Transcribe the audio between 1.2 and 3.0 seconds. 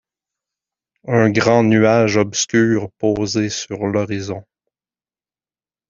grand nuage obscur